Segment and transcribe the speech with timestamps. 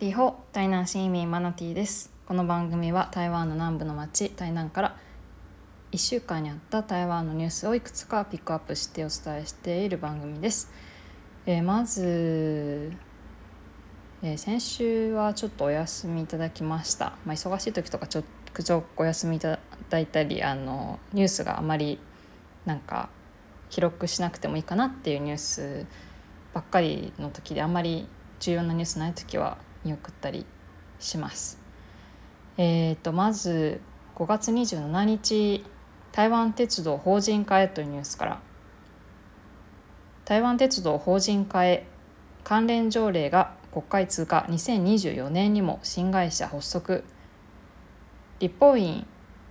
[0.00, 2.10] リホ台南新移民マナティです。
[2.26, 4.96] この番組は台湾の南部の町台南から
[5.92, 10.68] 1週間にあった台湾のニュースをいくつかピックアップしてお伝えしている番組です、
[11.46, 12.92] えー、まず、
[14.20, 18.24] えー、先週はちょっとお休みいただきました、まあ、忙しい時とかちょっ
[18.66, 22.00] とお休みいただいたりあのニュースがあまり
[22.66, 23.10] なんか
[23.70, 25.86] 記録しなくてもいいかなっていうニュース
[26.52, 28.08] ばっかりの時であんまり
[28.40, 30.46] 重要なニュースない時は見送ったり
[30.98, 31.58] します。
[32.56, 33.80] えーと、まず
[34.14, 35.64] 5月27日
[36.12, 38.40] 台湾鉄道法人化へというニュースから。
[40.24, 41.86] 台湾鉄道法人化へ
[42.44, 47.04] 関連条例が国会通過2024年にも新会社発足。
[48.38, 49.06] 立法院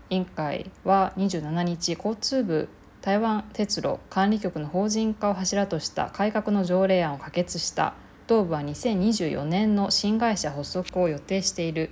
[0.09, 2.69] 委員会は27日交通部
[3.02, 7.95] 台湾鉄路管理局の法人化を柱とした改革の条例案を可決した。
[8.27, 11.89] 東部は2024年の新会社発足を予定している。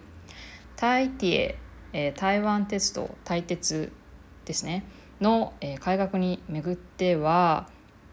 [0.76, 1.58] タイティエ、
[1.94, 3.92] え台湾鉄道台鉄
[4.46, 4.86] ですね。
[5.20, 7.68] の、え改革にめぐっては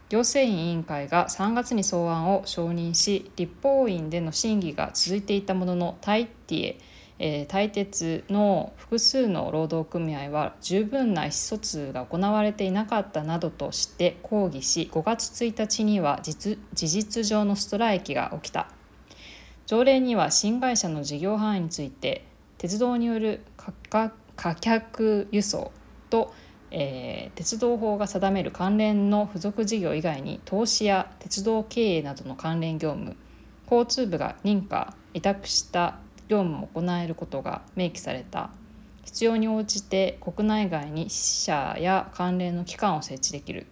[0.09, 6.77] 行政院委員会が3月に草案を承認し立法院での審議が続いていたもののタイティエ
[7.19, 18.69] えー、対鉄の複数の労働組合は十分な意思疎通が行われていなかったなどとして抗議し5月1日には事実上のストライキが起きた。
[19.67, 22.25] 条例には新会社の事業範囲について
[22.57, 23.41] 鉄道による
[23.85, 25.71] 貨客輸送
[26.09, 26.33] と、
[26.71, 33.15] えー、鉄道法が定める関連の付属事業以外に投資や鉄道経営などの関連業務
[33.69, 35.99] 交通部が認可委託した
[36.29, 38.51] 業務を行えることが明記された。
[39.03, 43.67] 必要に応じて国内外に支社や関連の機関を設置できる。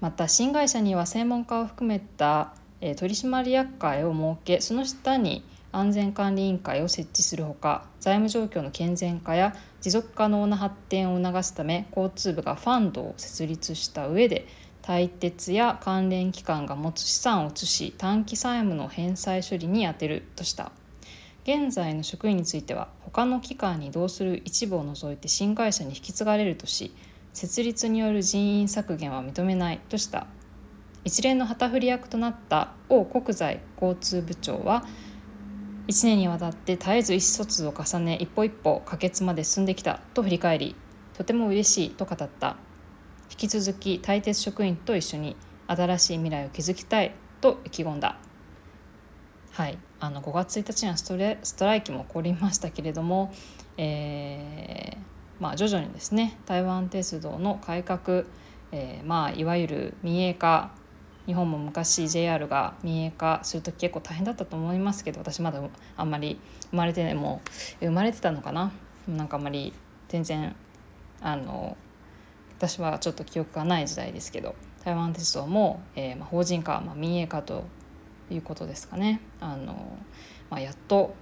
[0.00, 14.46] また新会社には専門家を含めた取締役会を設けその下に安全管理委員会を設置するほか財務状況の健全化や持続可能な発展を促すため交通部がファンドを設立した上で
[14.82, 20.72] 対鉄や関連機関が持つ資産を移し短期債務の返済処理に充てるとした。
[21.42, 26.94] 現在の職員については他の機関に移動する一部を除いて新会社に引き継がれるとし
[27.32, 30.26] 設立による人員削減は認めないとした。
[31.02, 34.84] 一連の旗振り役となった王国財交通部長は
[35.88, 40.76] 1年にわたって絶えず意思疎通を重ね一歩一歩可決まで進んできたと振り返り
[41.14, 42.56] とても嬉しいと語った。
[43.30, 45.36] 引き続き大鉄職員と一緒に
[45.68, 48.18] 新しい未来を築きたいと意気込んだ。
[49.52, 49.78] はい。
[50.00, 53.32] あの5月1日にはストレストライキも起こりましたけれども、
[53.76, 58.24] えー、まあ、徐々にですね台湾鉄道の改革、
[58.72, 60.72] えー、まあ、いわゆる民営化
[61.26, 65.62] 日本も昔 JR が民営化する時結構大変だったと思いますけど私まだ
[65.96, 66.40] あんまり
[66.70, 67.42] 生まれても
[67.78, 68.72] 生まれてたのかな？
[69.06, 69.72] なんかあんまり
[70.08, 70.56] 全然
[71.20, 71.76] あの
[72.56, 77.64] 私はちょっと記憶がない時代ですけど台湾鉄道も、えーまあ、法人化、まあ、民営化と
[78.34, 79.20] いうことですかね。
[79.40, 79.98] あの
[80.50, 81.14] まあ、やっと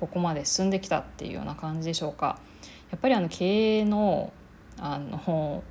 [0.00, 2.38] ここまで進んできたっていうような感じでしょうか。
[2.90, 4.32] やっぱりあの経営の
[4.78, 5.62] あの、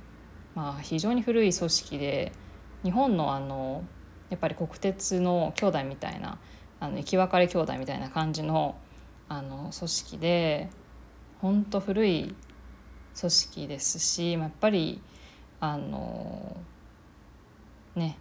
[0.54, 2.32] まあ、非常に古い組織で
[2.82, 3.84] 日本のあの
[4.30, 6.38] やっぱり国鉄の兄弟みたいな
[6.80, 8.76] あの生き別れ兄弟みたいな感じの
[9.28, 10.70] あの組織で
[11.40, 12.34] 本当古い
[13.18, 15.00] 組織ですしまあやっぱり
[15.60, 16.56] あの
[17.94, 18.18] ね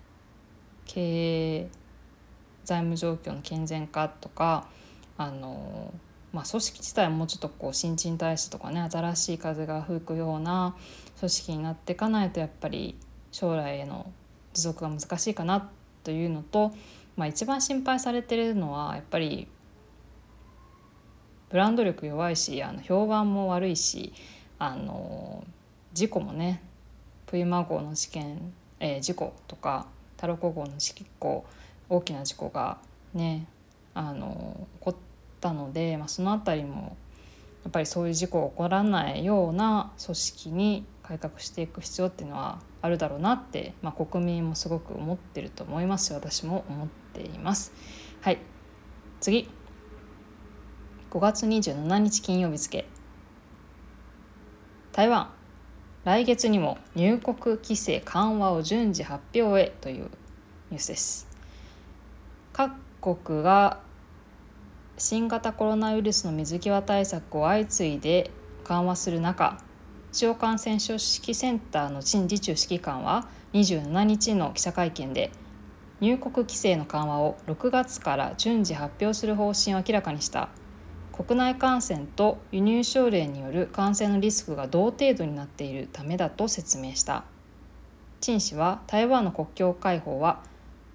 [0.85, 1.69] 経営
[2.71, 4.65] 財務状況の健全化とか
[5.17, 5.93] あの、
[6.31, 10.77] まあ、組織自体もうちょっとこう新陳代謝とかね新しい風が吹くような
[11.19, 12.97] 組織になっていかないとやっぱり
[13.33, 14.09] 将来への
[14.53, 15.69] 持続が難しいかな
[16.05, 16.71] というのと、
[17.17, 19.49] まあ、一番心配されてるのはやっぱり
[21.49, 24.13] ブランド力弱いしあの評判も悪いし
[24.59, 25.43] あの
[25.91, 26.63] 事故もね
[27.25, 31.45] プリマ号の事件、えー、事故とかタロコ号の事故
[31.91, 32.77] 大きな事故が
[33.13, 33.45] ね
[33.93, 34.95] あの起こっ
[35.41, 36.95] たので、まあ、その辺りも
[37.63, 47.73] やっぱりそういう事故が起こらないような組織に改革していく必要っていうのはあるだろうなって、まあ、国民もすごく思ってると思いますし私も思っています。
[48.21, 48.39] はい。
[49.19, 49.49] 次。
[51.11, 52.85] 5月27日金曜日付。
[54.93, 55.29] 台湾。
[56.05, 60.09] 来月にも入国規制緩和を順次発表へという
[60.71, 61.30] ニュースです。
[63.01, 63.79] 各国が
[64.95, 68.29] 新型コロナウイルスの水際対策を相次いで
[68.65, 69.57] 緩和する中
[70.11, 75.31] 中央感染症指揮センターの陳時中指揮官は27日の記者会見で
[76.01, 80.49] 入国規制の緩和を6月から順次発表する方針を明らかにした。
[81.13, 87.23] 国内感染と輸入症例による感染のリスクが同程度になっているためだと説明した。
[88.19, 90.41] 陳氏は台湾の国境開放は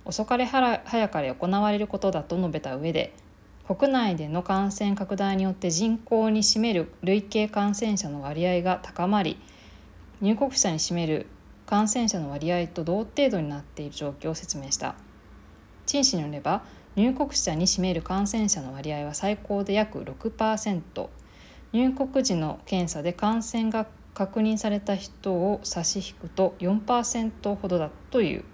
[0.07, 3.13] 遅かれ早かれ行われることだと述べた上で
[3.67, 9.37] 国内での感染拡大によって人口に占める累計感染者の割合が高まり
[10.21, 11.27] 入国者に占める
[11.67, 14.95] 感染者の割合と同程度になっている状況を説明した。
[15.85, 16.63] 陳氏によれば
[16.95, 21.09] 入国者に占める感染者の割合は最高で約6%
[21.73, 28.45] 入国時の検査で感染が確認された人を差し引くと4%ほどだという。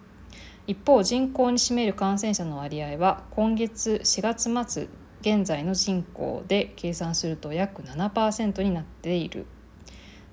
[0.67, 4.23] 一方人口に占める感染者の割合は今月4
[4.53, 4.89] 月末
[5.21, 9.47] 現在の人口で計算すると約7%になっている。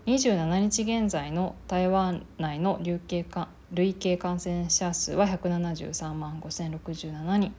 [0.05, 7.53] 27日現在の台湾内の累計か累計感染者数は173万5067人。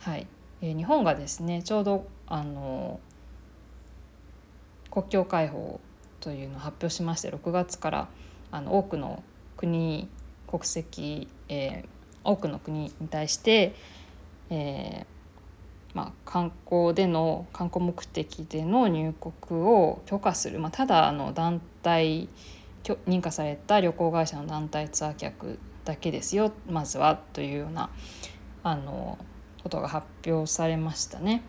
[0.00, 0.26] はい、
[0.62, 3.00] えー、日本がですねちょうどあの
[4.90, 5.80] 国境開放
[6.20, 8.08] というのを発表しまして6月から
[8.50, 9.22] あの多くの
[9.56, 10.08] 国
[10.50, 11.88] 国籍、えー、
[12.24, 13.74] 多くの国に対して、
[14.50, 15.06] えー
[15.94, 22.28] まあ、観光での観光目的での入国を許可する、まあ、ただあの団体
[22.84, 27.90] 認可された旅行会社の団体ツアー客だけですよまずはというような
[28.62, 29.18] あの
[29.62, 31.42] ことが発表されましたね。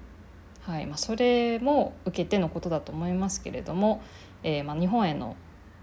[0.64, 4.02] はいまあ、それも受けてのことだと思いますけれども、
[4.44, 5.36] えーまあ、日本への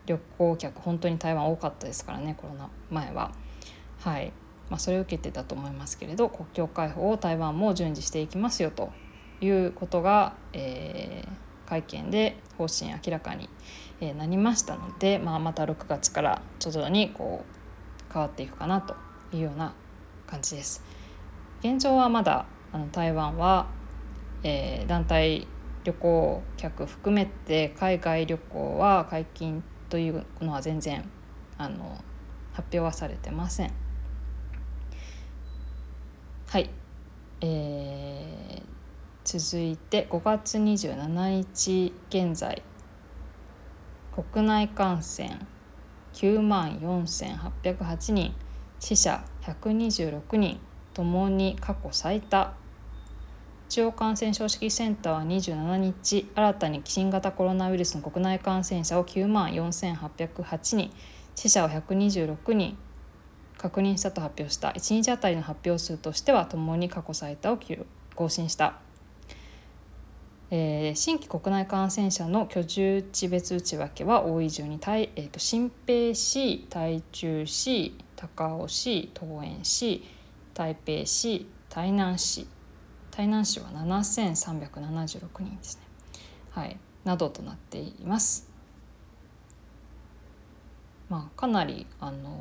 [0.09, 3.31] 旅行客本当に台湾多かったですからねコロナ前は。
[4.01, 4.33] はい
[4.71, 8.93] まあ、それを受けてたと思いますけれど国境開放を台湾も順次していきますよと
[9.41, 13.49] いうことが、えー、会見で方針明らかに、
[14.01, 18.95] えなりましたので、まあ、また6月から徐々にこう変わっていくかなと
[19.33, 19.75] いうような
[20.27, 20.85] 感じです。
[21.61, 23.67] 現状はまだあの台湾は、
[24.43, 25.47] えー、団体
[25.85, 31.09] 旅行客含めて海外旅行は解禁というのは全然
[31.57, 32.03] あの
[32.53, 33.73] 発表はされてません。
[36.47, 36.71] はい、
[37.41, 38.67] えー、
[39.25, 42.63] 続いて5月27日現在。
[44.33, 45.39] 国内感染
[46.15, 48.35] 9万4808人。
[48.81, 50.59] 死者126人。
[50.95, 52.53] ともに過去最多。
[53.69, 60.91] 中央感染症指揮センターは27日新たに新型コロナウイルスの国内感染者を9万4808人
[61.35, 62.79] 死者を126人
[63.59, 64.71] 確認したと発表した。
[64.71, 67.59] 1日あたりの発表数としてはともに過去最多を
[68.15, 68.79] 更新した、
[70.51, 80.03] えー、新規国内感染者の居住地別内訳は多い順に、えーと、新平市台中市高雄市桃園市
[80.55, 82.47] 台北市台南市
[83.19, 85.83] 台南市は7376人ですね。
[86.53, 88.49] はい、などとなっています。
[91.09, 92.39] まあ、かなり、あの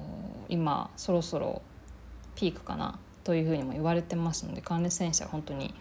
[0.50, 1.64] 今そろそろ
[2.36, 5.74] ピークかなというふうにも言われてますので感染者は本当に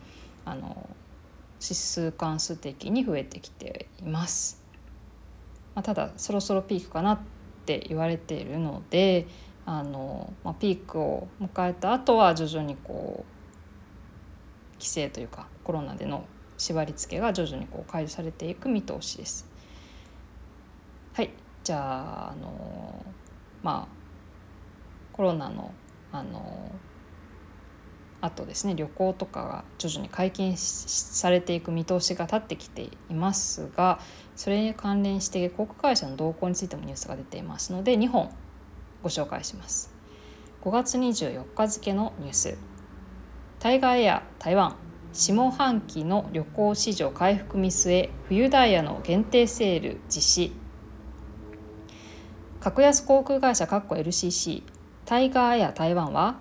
[0.46, 0.88] あの
[1.60, 4.62] 指数関数的に増えてきています。
[5.74, 7.18] まあ、ただそろそろピークかなっ
[7.66, 9.26] て言われているので
[9.66, 13.35] あの、まあ、ピークを迎えた後は徐々にこう
[14.78, 16.24] 規制というかコロナでの
[16.56, 19.46] 縛り付けが徐々にこう解除されていく見通しです。
[21.12, 21.30] はい
[21.64, 23.04] じゃああの
[23.62, 23.96] まあ
[25.12, 25.72] コロナの
[26.12, 26.70] あの
[28.20, 34.00] あとですね旅行とかが徐々に解禁されていく見通しが立ってきていますが
[34.34, 38.30] それに関連して航空会社の動向についてもニュースが出ていますので2本
[39.02, 39.94] ご紹介します。
[40.62, 42.58] 5月24日付のニュース
[43.58, 44.76] タイガーエア台湾。
[45.14, 50.52] 下半期の旅行市場回復見据え冬ダイヤの限定セール実施。
[52.60, 54.62] 格安航空会社 LCC
[55.06, 56.36] タイガーエア台湾は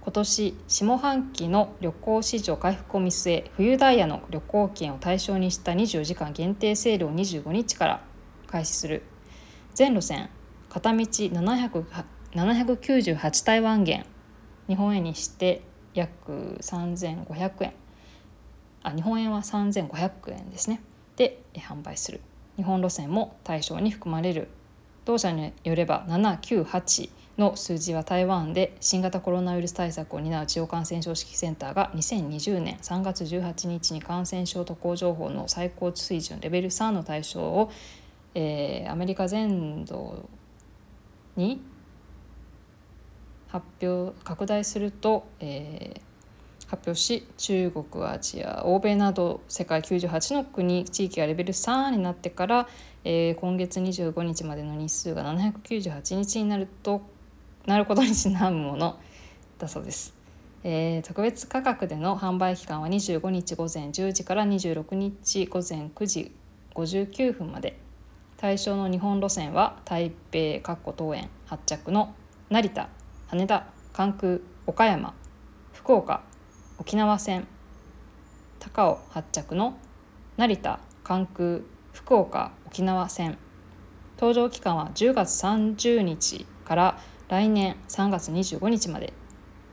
[0.00, 8.00] 今年下半期の旅行市場回復を見据え冬ダイヤの旅行券を対象にした24時間限定セールを25日から
[8.46, 9.02] 開始する。
[9.74, 10.30] 全路線
[10.68, 14.06] 片道798台湾元。
[14.68, 17.72] 日本円にして約3500円。
[18.82, 20.80] あ日本円は3500円ですね。
[21.16, 22.20] で販売する。
[22.56, 24.48] 日本路線も対象に含まれる。
[25.04, 37.70] 同社によれば798の数字は台湾で新型コロナウイルス対策を担う地方感染症指揮センターが2020年3月18日に感染症渡航情報の最高水準レベル3の対象を、
[38.34, 40.28] えー、アメリカ全土
[41.36, 41.62] に
[43.50, 46.10] 発表拡大すると、えー
[46.70, 52.68] 発表し中国アジア欧米など世界98の国地域がレベル3になってから、
[53.02, 57.02] えー、今月25日までの日数が798日になると
[57.66, 59.00] なることにちなむもの
[59.58, 60.14] だそうです。
[60.62, 66.32] えー、特別価格での販売期間は25日午前10時から26日午前9時
[66.74, 67.78] 59分まで
[68.36, 70.38] 対象の日本路線は台北
[70.96, 72.14] 東園発着の
[72.48, 72.90] 成田
[73.30, 75.14] 羽田関空岡山
[75.72, 76.24] 福岡
[76.78, 77.46] 沖縄線
[78.58, 79.78] 高尾発着の
[80.36, 81.60] 成田関空
[81.92, 83.38] 福岡沖縄線。
[84.16, 89.12] 搭乗期間は10月30日から来年3月25日まで。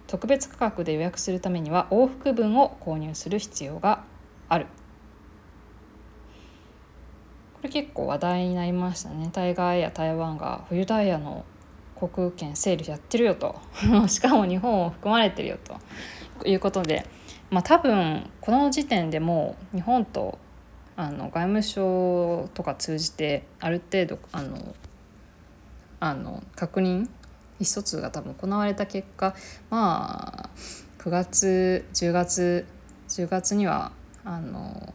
[0.06, 4.04] 特別価格で予約するためには往復分を購入する必要が
[4.50, 4.68] ある。
[7.56, 9.32] これ結構話題になりましたね。
[9.34, 11.44] タイガーエア台湾が冬ダイヤの
[12.00, 13.60] 航空券セールやってるよと。
[14.08, 15.76] しかも日本を含まれてるよと。
[16.46, 17.06] いうことで、
[17.50, 20.38] まあ、多分この時点でも日本と
[20.96, 24.76] あの外務省とか通じてある程度あの
[26.00, 27.08] あの確認意
[27.62, 29.36] 思疎通が多分行われた結果
[29.72, 30.50] まあ
[31.00, 32.66] 9月10月
[33.10, 33.92] 10月には
[34.24, 34.94] あの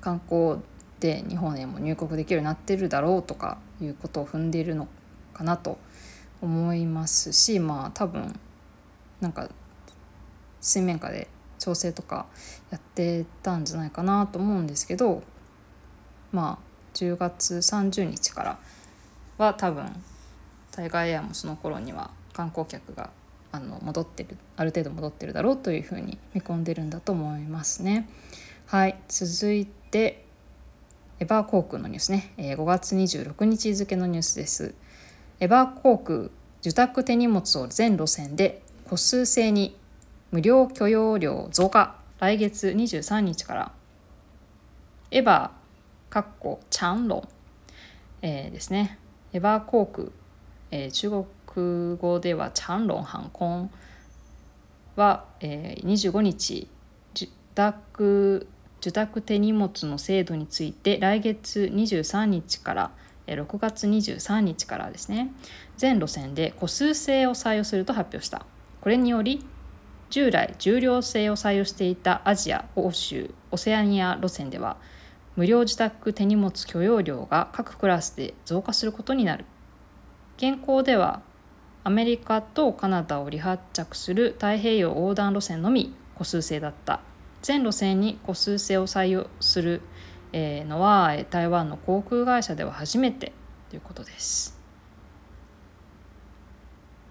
[0.00, 0.60] 観光
[1.00, 4.88] で日本へも入国できるようになってるだろうとかいうことを踏んでいるの
[5.42, 5.78] かなと
[6.40, 8.38] 思いますしまあ多分
[9.20, 9.50] なんか
[10.60, 12.26] 水面下で調整とか
[12.70, 15.22] やってたんじゃないかなと思うんですけど
[16.30, 18.58] まあ10月30日から
[19.38, 19.84] は多分
[20.70, 23.10] タイガーエアもその頃には観光客が
[23.50, 28.08] あの戻ってるある程度戻ってるだろうというふうに見込んでるんだと思いますね。
[28.66, 30.24] はい続いて
[31.18, 34.74] エバー航空のニュースね、え、5月26日付のニュースです。
[35.42, 36.28] エバー航空
[36.60, 39.76] 受託手荷物を全路線で個数制に
[40.30, 43.72] 無料許容量増加来月23日から。
[45.10, 45.50] エヴァ
[46.10, 47.28] かっこチャンロン、
[48.22, 49.00] えー、ですね。
[49.32, 50.10] エヴァ航空、
[50.70, 53.68] えー、中国語ではチャンロン航
[54.94, 56.68] 空は、えー、25日
[57.16, 58.46] 受託
[58.80, 62.90] 受託手荷物の制度について来月23日から
[63.26, 65.32] 6月23日からですね。
[65.76, 68.46] 全路線で個数制を採用すると発表した。
[68.80, 69.44] これにより
[70.10, 74.76] 従来重量性を採用していたアジア欧州オセアニア路線では
[75.36, 79.46] 無料自宅手荷物許容量が各クラスで増加することになる。
[80.36, 81.22] 現行では
[81.84, 87.00] アメリカとカナダを離発着する太平洋横断路線のみ個数制だった。
[87.40, 89.80] 全路線に個数制を採用する
[90.32, 93.32] えのは台湾の航空会社では初めて
[93.70, 94.60] ということです。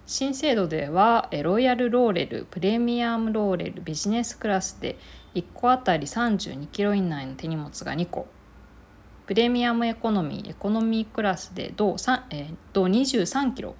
[0.06, 4.98] 新制度ではロイヤルローレルプレミアムローレルビジネスクラスで
[5.34, 8.26] 1個あたり32キロ以内の手荷物が2個。
[9.26, 11.96] プレミアムエコノミーエコノミークラスで同,、
[12.30, 13.74] えー、同23キロ。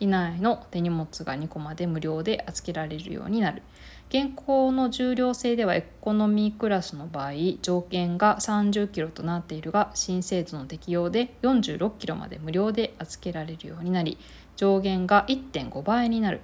[0.00, 3.62] 以内の手荷物が2個まで無料で預けられるようになる。
[4.08, 14.18] 現行の重量制ではエコノミークラスの場合条件が30キロとなっているが新制度の適用で46キロまで無料で預けられるようになり
[14.56, 16.40] 上限が1.5倍になる。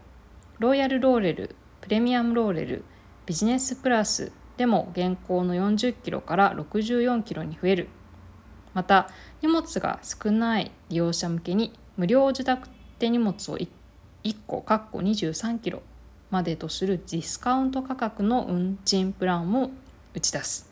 [0.59, 2.85] ロイヤルローレルプレミアムローレル
[3.27, 7.89] ビジネスクラスでも現行の40キロから64キロに増える。
[8.75, 9.09] また
[9.43, 13.69] 荷物が少ない利用者向けに無料自宅手荷物を 1,
[14.47, 15.83] 個かっこ23キロ
[16.31, 19.71] までとするディスカウント価格の運賃プランを
[20.15, 20.71] 打ち出す。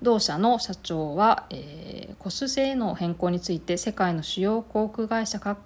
[0.00, 5.58] 同社の社長は、えー、コス税の変更について世界の主要航空会社各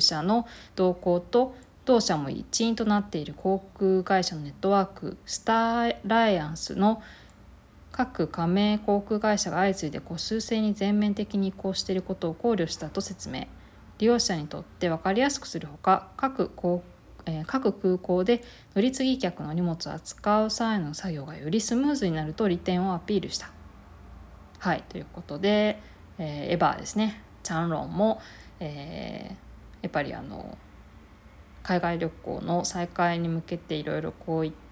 [0.00, 7.00] 社の動向と同社も一員となっている航空会社のネットワークスターライアンスの
[7.96, 13.46] 各加盟航空会社が相次いで個数制に全面的に移行していることを考慮したと説明
[13.98, 16.82] 利用者にとって分かりやすくするほか各航
[17.24, 23.50] え各空港で乗り継ぎ客の荷物を扱う際の作業がよりスムーズになると利点をアピールした。
[24.58, 25.80] はいということで、
[26.18, 28.20] えー、エヴァですねチャンロンも、
[28.60, 29.34] えー、
[29.82, 30.56] やっぱりあの
[31.62, 34.65] 海外旅行の再開に向けていろいろこういった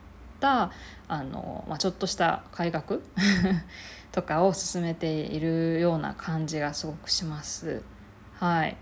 [0.45, 0.71] った
[1.09, 3.01] あの、まあ、ちょっとした改革
[4.13, 7.83] とかを進めているような感じがすごくします。
[8.39, 8.77] はい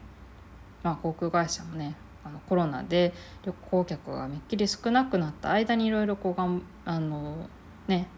[0.83, 3.15] まあ、航空会社もねあのコロナで
[3.45, 7.49] 旅行客がめっきり少なくなった間にいろいろこうがんあの
[7.87, 8.09] ね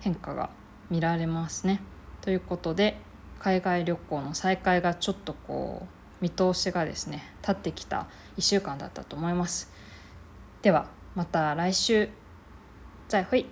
[0.00, 0.48] 変化が
[0.90, 1.80] 見られますね。
[2.22, 2.98] ということで
[3.38, 8.06] 海外旅行の再開がちょっとこう見通しがですね立ってきた
[8.38, 9.70] 1週間だったと思います
[10.62, 12.08] ではまた来週。
[13.08, 13.46] 再会。